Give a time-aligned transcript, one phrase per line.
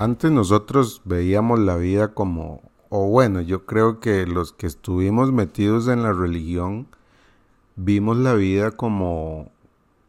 [0.00, 5.88] Antes nosotros veíamos la vida como, o bueno, yo creo que los que estuvimos metidos
[5.88, 6.86] en la religión,
[7.76, 9.52] vimos la vida como,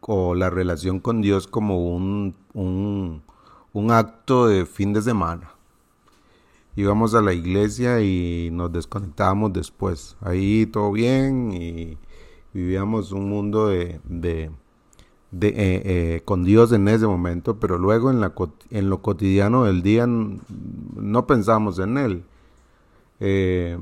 [0.00, 3.22] o la relación con Dios como un, un,
[3.74, 5.50] un acto de fin de semana.
[6.76, 10.16] Íbamos a la iglesia y nos desconectábamos después.
[10.22, 11.98] Ahí todo bien y
[12.54, 14.50] vivíamos un mundo de, de
[15.40, 21.26] eh, eh, con Dios en ese momento, pero luego en lo cotidiano del día no
[21.26, 22.24] pensamos en Él.
[23.20, 23.78] Eh,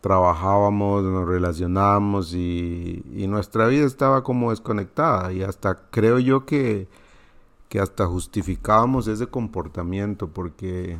[0.00, 6.88] trabajábamos, nos relacionábamos y, y, nuestra vida estaba como desconectada y hasta creo yo que,
[7.68, 10.98] que hasta justificábamos ese comportamiento porque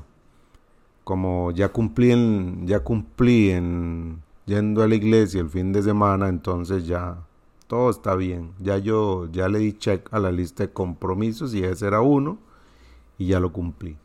[1.04, 6.28] como ya cumplí en, ya cumplí en yendo a la iglesia el fin de semana,
[6.28, 7.18] entonces ya
[7.68, 8.52] todo está bien.
[8.58, 12.38] Ya yo ya le di check a la lista de compromisos y ese era uno
[13.18, 13.96] y ya lo cumplí.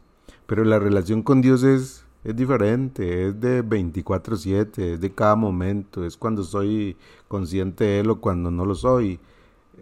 [0.46, 6.06] Pero la relación con Dios es, es diferente, es de 24/7, es de cada momento,
[6.06, 6.98] es cuando soy
[7.28, 9.20] consciente de Él o cuando no lo soy.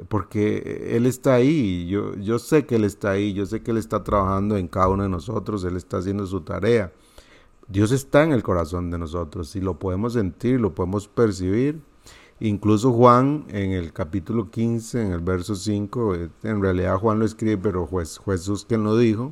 [0.07, 3.77] Porque Él está ahí, yo, yo sé que Él está ahí, yo sé que Él
[3.77, 6.93] está trabajando en cada uno de nosotros, Él está haciendo su tarea.
[7.67, 11.81] Dios está en el corazón de nosotros y lo podemos sentir, lo podemos percibir
[12.43, 17.25] Incluso Juan en el capítulo 15, en el verso 5, eh, en realidad Juan lo
[17.25, 17.87] escribe, pero
[18.25, 19.31] Jesús quien lo dijo,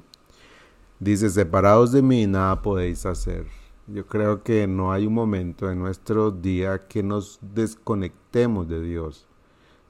[1.00, 3.48] dice, separados de mí nada podéis hacer.
[3.88, 9.26] Yo creo que no hay un momento en nuestro día que nos desconectemos de Dios.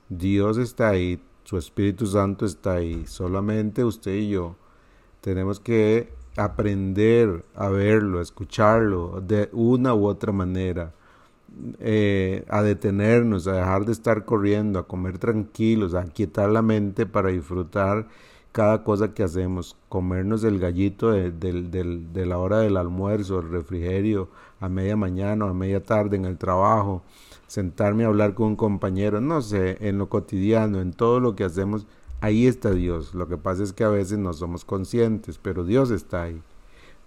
[0.08, 4.56] Dios está ahí, su Espíritu Santo está ahí, solamente usted y yo
[5.20, 10.94] tenemos que aprender a verlo, a escucharlo de una u otra manera
[11.80, 17.06] eh, a detenernos, a dejar de estar corriendo, a comer tranquilos, a quietar la mente
[17.06, 18.08] para disfrutar
[18.52, 24.70] cada cosa que hacemos, comernos el gallito de, la hora del almuerzo, el refrigerio, a
[24.70, 27.04] media mañana o a media tarde en el trabajo,
[27.48, 31.44] sentarme a hablar con un compañero, no sé, en lo cotidiano, en todo lo que
[31.44, 31.86] hacemos,
[32.22, 33.14] ahí está Dios.
[33.14, 36.42] Lo que pasa es que a veces no somos conscientes, pero Dios está ahí.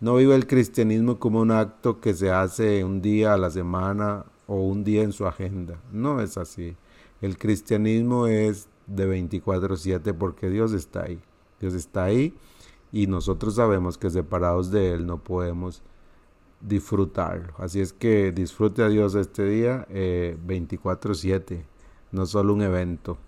[0.03, 4.25] No vive el cristianismo como un acto que se hace un día a la semana
[4.49, 5.81] o un día en su agenda.
[5.93, 6.77] No es así.
[7.21, 11.21] El cristianismo es de 24/7 porque Dios está ahí.
[11.61, 12.35] Dios está ahí
[12.91, 15.85] y nosotros sabemos que separados de Él no podemos
[16.61, 17.55] disfrutarlo.
[17.59, 21.65] Así es que disfrute a Dios este día eh, 24/7,
[22.11, 23.19] no solo un evento.